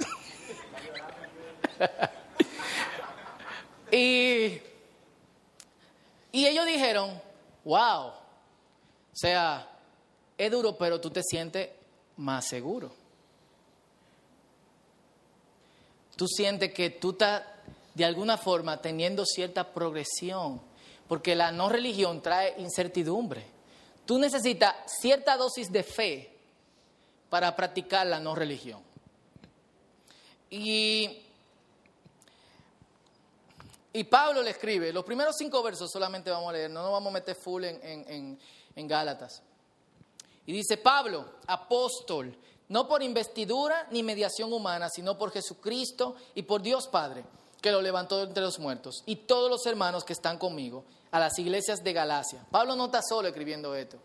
[3.93, 4.69] y
[6.33, 7.21] y ellos dijeron,
[7.64, 8.14] wow, o
[9.12, 9.69] sea,
[10.38, 11.71] es duro, pero tú te sientes
[12.16, 12.93] más seguro.
[16.16, 17.43] Tú sientes que tú estás
[17.95, 20.61] de alguna forma teniendo cierta progresión,
[21.09, 23.45] porque la no religión trae incertidumbre.
[24.07, 26.37] Tú necesitas cierta dosis de fe
[27.29, 28.83] para practicar la no religión.
[30.51, 31.23] Y
[33.92, 37.11] y Pablo le escribe, los primeros cinco versos solamente vamos a leer, no nos vamos
[37.11, 38.38] a meter full en,
[38.76, 39.42] en, Gálatas.
[40.46, 42.37] Y dice, Pablo, apóstol,
[42.68, 47.24] no por investidura ni mediación humana, sino por Jesucristo y por Dios Padre,
[47.61, 51.38] que lo levantó entre los muertos, y todos los hermanos que están conmigo, a las
[51.38, 52.46] iglesias de Galacia.
[52.50, 53.98] Pablo no está solo escribiendo esto.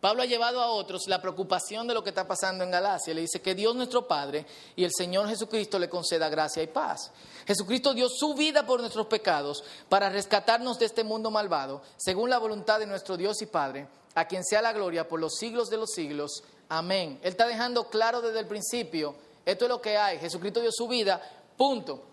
[0.00, 3.12] Pablo ha llevado a otros la preocupación de lo que está pasando en Galacia.
[3.12, 7.10] Le dice que Dios nuestro Padre y el Señor Jesucristo le conceda gracia y paz.
[7.46, 12.38] Jesucristo dio su vida por nuestros pecados para rescatarnos de este mundo malvado, según la
[12.38, 15.78] voluntad de nuestro Dios y Padre, a quien sea la gloria por los siglos de
[15.78, 16.44] los siglos.
[16.68, 17.18] Amén.
[17.22, 20.18] Él está dejando claro desde el principio, esto es lo que hay.
[20.18, 21.20] Jesucristo dio su vida,
[21.56, 22.04] punto.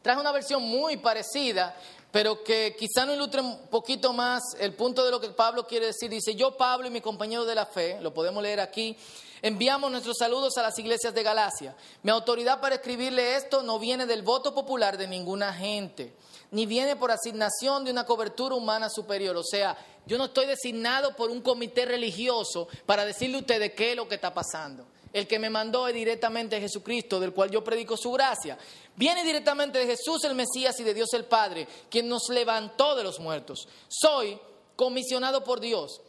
[0.00, 1.76] Traje una versión muy parecida
[2.10, 5.86] pero que quizá no ilustre un poquito más el punto de lo que Pablo quiere
[5.86, 6.10] decir.
[6.10, 8.96] Dice, yo Pablo y mi compañero de la fe, lo podemos leer aquí,
[9.42, 11.76] enviamos nuestros saludos a las iglesias de Galacia.
[12.02, 16.14] Mi autoridad para escribirle esto no viene del voto popular de ninguna gente,
[16.50, 19.36] ni viene por asignación de una cobertura humana superior.
[19.36, 23.90] O sea, yo no estoy designado por un comité religioso para decirle a ustedes qué
[23.90, 24.86] es lo que está pasando.
[25.18, 28.56] El que me mandó es directamente Jesucristo, del cual yo predico su gracia.
[28.96, 33.04] Viene directamente de Jesús el Mesías y de Dios el Padre, quien nos levantó de
[33.04, 33.68] los muertos.
[33.88, 34.38] Soy
[34.76, 36.00] comisionado por Dios.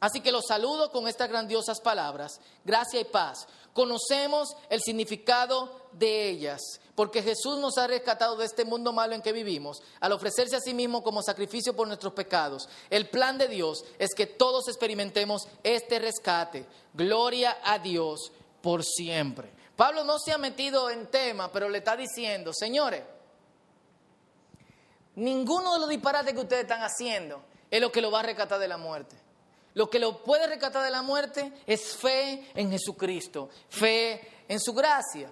[0.00, 3.46] Así que los saludo con estas grandiosas palabras, gracia y paz.
[3.72, 6.60] Conocemos el significado de ellas,
[6.94, 10.60] porque Jesús nos ha rescatado de este mundo malo en que vivimos, al ofrecerse a
[10.60, 12.68] sí mismo como sacrificio por nuestros pecados.
[12.90, 16.66] El plan de Dios es que todos experimentemos este rescate.
[16.94, 18.32] Gloria a Dios
[18.66, 19.48] por siempre.
[19.76, 23.00] Pablo no se ha metido en tema, pero le está diciendo, señores,
[25.14, 28.58] ninguno de los disparates que ustedes están haciendo es lo que lo va a rescatar
[28.58, 29.14] de la muerte.
[29.74, 34.72] Lo que lo puede rescatar de la muerte es fe en Jesucristo, fe en su
[34.72, 35.30] gracia.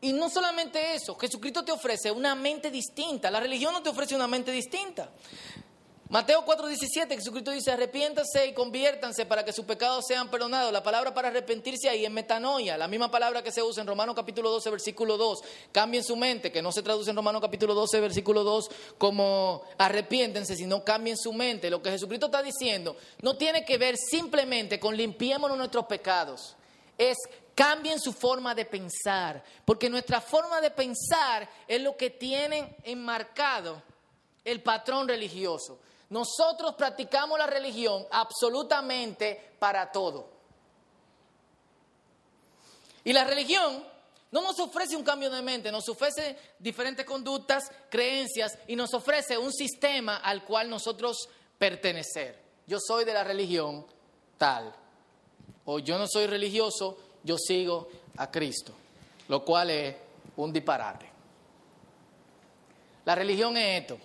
[0.00, 4.14] Y no solamente eso, Jesucristo te ofrece una mente distinta, la religión no te ofrece
[4.14, 5.10] una mente distinta.
[6.08, 10.72] Mateo 4:17, Jesucristo dice, arrepiéntanse y conviértanse para que sus pecados sean perdonados.
[10.72, 14.14] La palabra para arrepentirse ahí es metanoia, la misma palabra que se usa en Romanos
[14.14, 15.40] capítulo 12, versículo 2.
[15.72, 20.54] Cambien su mente, que no se traduce en Romanos capítulo 12, versículo 2 como arrepiéntense,
[20.54, 21.70] sino cambien su mente.
[21.70, 26.54] Lo que Jesucristo está diciendo no tiene que ver simplemente con limpiémonos nuestros pecados.
[26.96, 27.16] Es
[27.56, 33.82] cambien su forma de pensar, porque nuestra forma de pensar es lo que tiene enmarcado
[34.44, 35.80] el patrón religioso.
[36.10, 40.28] Nosotros practicamos la religión absolutamente para todo.
[43.04, 43.84] Y la religión
[44.30, 49.38] no nos ofrece un cambio de mente, nos ofrece diferentes conductas, creencias y nos ofrece
[49.38, 52.38] un sistema al cual nosotros pertenecer.
[52.66, 53.86] Yo soy de la religión
[54.36, 54.74] tal.
[55.64, 58.72] O yo no soy religioso, yo sigo a Cristo.
[59.28, 59.96] Lo cual es
[60.36, 61.10] un disparate.
[63.04, 63.98] La religión es esto.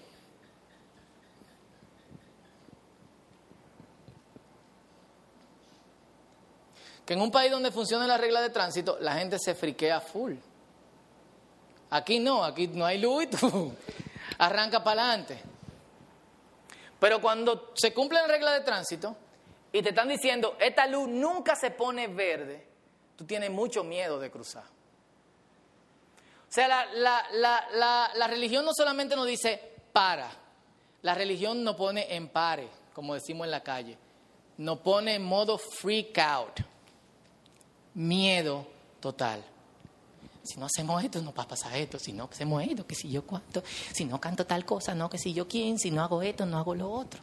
[7.13, 10.35] En un país donde funciona la regla de tránsito, la gente se friquea full.
[11.89, 13.73] Aquí no, aquí no hay luz y tú
[14.37, 15.41] arranca para adelante.
[16.99, 19.15] Pero cuando se cumple la regla de tránsito
[19.73, 22.65] y te están diciendo, esta luz nunca se pone verde,
[23.17, 24.63] tú tienes mucho miedo de cruzar.
[24.63, 30.29] O sea, la, la religión no solamente nos dice para,
[31.01, 33.97] la religión nos pone en pare, como decimos en la calle,
[34.57, 36.70] nos pone en modo freak out
[37.93, 38.67] miedo
[38.99, 39.43] total.
[40.43, 41.99] Si no hacemos esto, no va a pasar esto.
[41.99, 43.63] Si no hacemos esto, que si yo cuánto.
[43.93, 45.77] Si no canto tal cosa, no, que si yo quién.
[45.77, 47.21] Si no hago esto, no hago lo otro.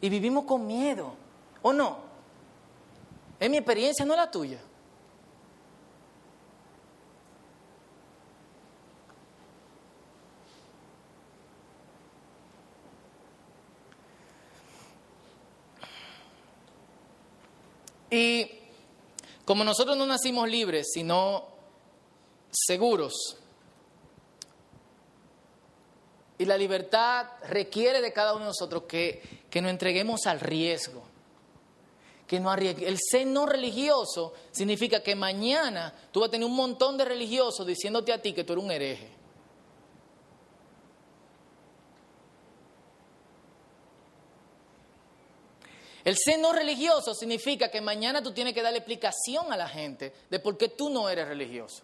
[0.00, 1.14] Y vivimos con miedo.
[1.62, 1.98] ¿O no?
[3.38, 4.58] Es mi experiencia, no la tuya.
[18.12, 18.51] Y
[19.52, 21.46] como nosotros no nacimos libres, sino
[22.50, 23.36] seguros,
[26.38, 31.02] y la libertad requiere de cada uno de nosotros que, que nos entreguemos al riesgo.
[32.26, 36.96] Que no El ser no religioso significa que mañana tú vas a tener un montón
[36.96, 39.10] de religiosos diciéndote a ti que tú eres un hereje.
[46.04, 50.12] El ser no religioso significa que mañana tú tienes que darle explicación a la gente
[50.28, 51.82] de por qué tú no eres religioso.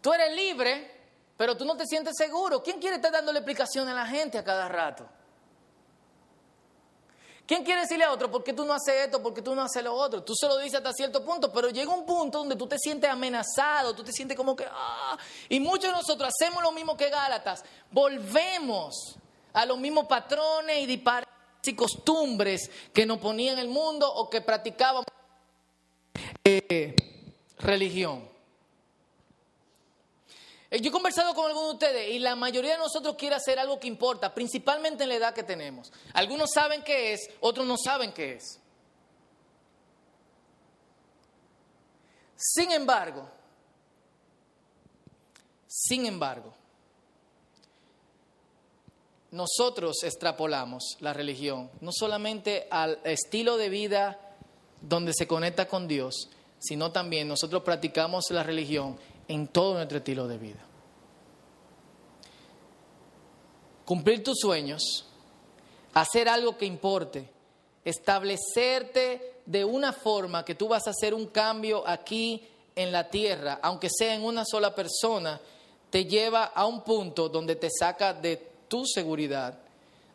[0.00, 0.90] Tú eres libre,
[1.36, 2.62] pero tú no te sientes seguro.
[2.62, 5.06] ¿Quién quiere estar dándole explicación a la gente a cada rato?
[7.46, 9.62] ¿Quién quiere decirle a otro por qué tú no haces esto, por qué tú no
[9.62, 10.22] haces lo otro?
[10.22, 13.10] Tú se lo dices hasta cierto punto, pero llega un punto donde tú te sientes
[13.10, 14.64] amenazado, tú te sientes como que...
[14.70, 15.18] ¡ah!
[15.48, 19.16] Y muchos de nosotros hacemos lo mismo que Gálatas, volvemos
[19.52, 21.31] a los mismos patrones y disparos
[21.64, 25.06] y costumbres que nos ponían en el mundo o que practicábamos
[26.44, 26.96] eh,
[27.58, 28.28] religión.
[30.70, 33.60] Eh, Yo he conversado con algunos de ustedes y la mayoría de nosotros quiere hacer
[33.60, 35.92] algo que importa, principalmente en la edad que tenemos.
[36.14, 38.58] Algunos saben qué es, otros no saben qué es.
[42.34, 43.30] Sin embargo,
[45.68, 46.52] sin embargo,
[49.32, 54.36] nosotros extrapolamos la religión no solamente al estilo de vida
[54.80, 56.28] donde se conecta con Dios,
[56.58, 58.96] sino también nosotros practicamos la religión
[59.28, 60.60] en todo nuestro estilo de vida.
[63.84, 65.06] Cumplir tus sueños,
[65.94, 67.28] hacer algo que importe,
[67.84, 73.60] establecerte de una forma que tú vas a hacer un cambio aquí en la tierra,
[73.62, 75.40] aunque sea en una sola persona,
[75.90, 79.58] te lleva a un punto donde te saca de tu seguridad,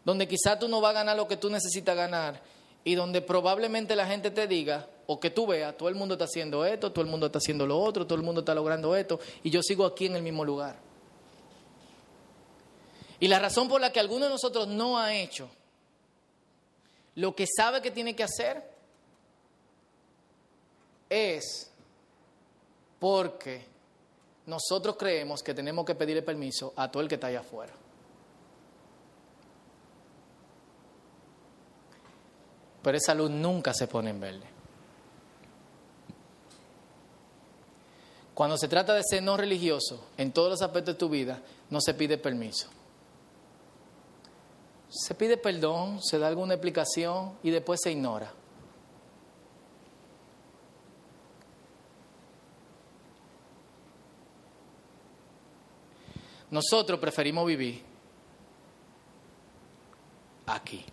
[0.04, 2.42] donde quizá tú no vas a ganar lo que tú necesitas ganar
[2.84, 6.26] y donde probablemente la gente te diga o que tú veas, todo el mundo está
[6.26, 9.20] haciendo esto, todo el mundo está haciendo lo otro, todo el mundo está logrando esto
[9.44, 10.76] y yo sigo aquí en el mismo lugar.
[13.20, 15.48] Y la razón por la que alguno de nosotros no ha hecho
[17.14, 18.64] lo que sabe que tiene que hacer
[21.12, 21.70] es
[23.00, 23.64] porque
[24.48, 27.74] nosotros creemos que tenemos que pedirle permiso a todo el que está allá afuera.
[32.88, 34.46] Pero esa luz nunca se pone en verde.
[38.34, 41.82] Cuando se trata de ser no religioso en todos los aspectos de tu vida, no
[41.82, 42.70] se pide permiso.
[44.88, 48.32] Se pide perdón, se da alguna explicación y después se ignora.
[56.52, 57.84] Nosotros preferimos vivir
[60.46, 60.86] aquí.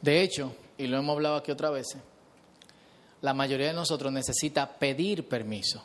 [0.00, 1.86] De hecho, y lo hemos hablado aquí otra vez,
[3.20, 5.84] la mayoría de nosotros necesita pedir permiso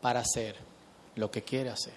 [0.00, 0.56] para hacer
[1.16, 1.94] lo que quiere hacer.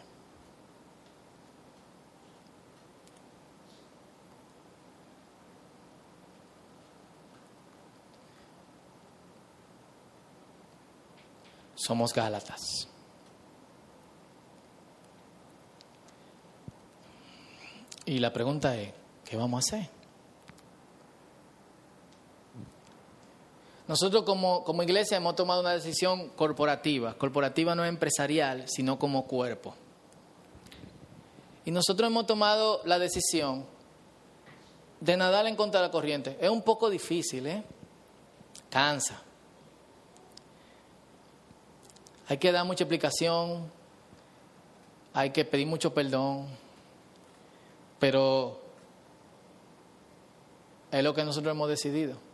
[11.75, 12.88] Somos Gálatas.
[18.05, 18.93] Y la pregunta es,
[19.25, 20.01] ¿qué vamos a hacer?
[23.92, 27.14] Nosotros como, como iglesia hemos tomado una decisión corporativa.
[27.16, 29.76] Corporativa no es empresarial, sino como cuerpo.
[31.66, 33.66] Y nosotros hemos tomado la decisión
[35.02, 36.38] de nadar en contra de la corriente.
[36.39, 37.66] Es un poco difícil, ¿eh?
[38.70, 39.22] Cansa.
[42.30, 43.70] Hay que dar mucha explicación,
[45.12, 46.48] hay que pedir mucho perdón,
[48.00, 48.58] pero
[50.92, 52.30] es lo que nosotros hemos decidido.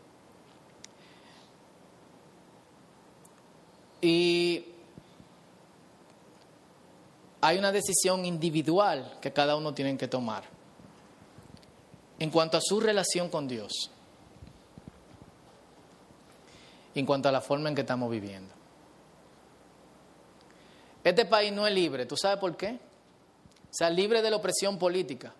[4.01, 4.65] Y
[7.41, 10.43] hay una decisión individual que cada uno tiene que tomar
[12.19, 13.91] en cuanto a su relación con Dios,
[16.95, 18.53] en cuanto a la forma en que estamos viviendo.
[21.03, 22.79] Este país no es libre, ¿tú sabes por qué?
[23.69, 25.33] O sea, libre de la opresión política,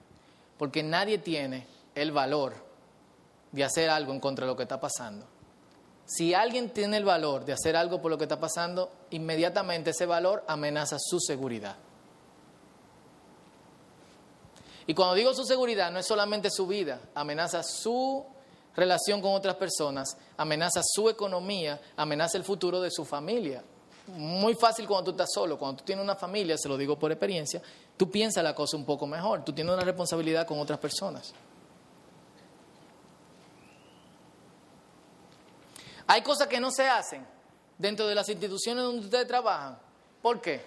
[0.58, 2.54] porque nadie tiene el valor
[3.52, 5.26] de hacer algo en contra de lo que está pasando.
[6.08, 10.06] Si alguien tiene el valor de hacer algo por lo que está pasando, inmediatamente ese
[10.06, 11.76] valor amenaza su seguridad.
[14.88, 18.26] Y cuando digo su seguridad, no es solamente su vida, amenaza su
[18.74, 23.62] relación con otras personas, amenaza su economía, amenaza el futuro de su familia.
[24.08, 27.12] Muy fácil cuando tú estás solo, cuando tú tienes una familia, se lo digo por
[27.12, 27.62] experiencia,
[27.98, 31.34] tú piensas la cosa un poco mejor, tú tienes una responsabilidad con otras personas.
[36.08, 37.26] Hay cosas que no se hacen
[37.78, 39.78] dentro de las instituciones donde ustedes trabajan.
[40.22, 40.62] ¿Por qué?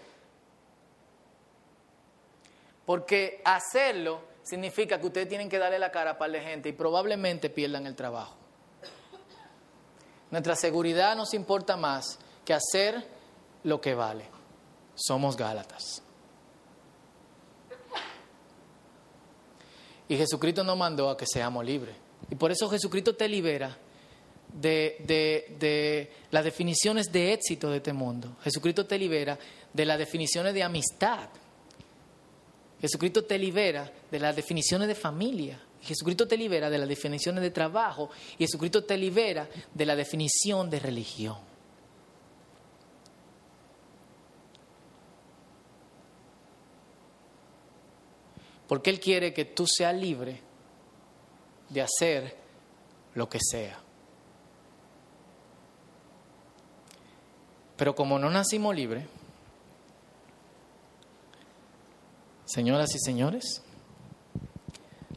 [2.84, 6.72] Porque hacerlo significa que ustedes tienen que darle la cara a par de gente y
[6.72, 8.34] probablemente pierdan el trabajo.
[10.30, 13.04] Nuestra seguridad nos importa más que hacer
[13.64, 14.26] lo que vale.
[14.94, 16.02] Somos Gálatas.
[20.08, 21.96] Y Jesucristo nos mandó a que seamos libres.
[22.28, 23.76] Y por eso Jesucristo te libera
[24.52, 28.36] de, de, de, las definiciones de éxito de este mundo.
[28.42, 29.38] Jesucristo te libera
[29.72, 31.28] de las definiciones de amistad.
[32.80, 35.60] Jesucristo te libera de las definiciones de familia.
[35.82, 38.10] Jesucristo te libera de las definiciones de trabajo.
[38.38, 41.38] Y Jesucristo te libera de la definición de religión.
[48.66, 50.40] Porque Él quiere que tú seas libre
[51.70, 52.36] de hacer
[53.14, 53.80] lo que sea.
[57.80, 59.06] Pero como no nacimos libres,
[62.44, 63.62] señoras y señores,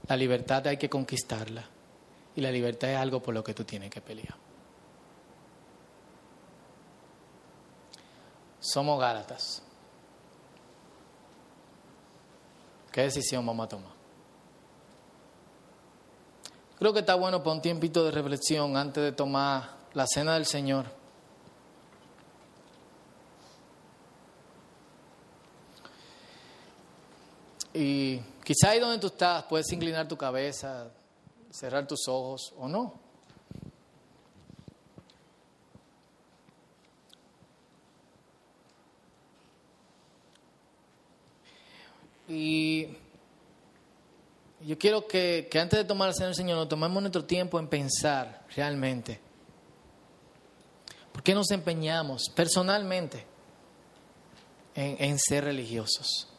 [0.07, 1.66] la libertad hay que conquistarla.
[2.38, 4.38] Y la libertad es algo por lo que tú tienes que pelear.
[8.61, 9.61] Somos Gálatas.
[12.93, 13.91] ¿Qué decisión vamos a tomar?
[16.80, 20.45] Creo que está bueno para un tiempito de reflexión antes de tomar la cena del
[20.45, 21.03] Señor.
[27.74, 30.91] Y quizá ahí donde tú estás puedes inclinar tu cabeza,
[31.49, 33.01] cerrar tus ojos o no.
[42.28, 42.88] Y
[44.61, 47.67] yo quiero que, que antes de tomar el Señor, Señor, nos tomemos nuestro tiempo en
[47.67, 49.19] pensar realmente.
[51.11, 53.26] ¿Por qué nos empeñamos personalmente
[54.74, 56.33] en, en ser religiosos?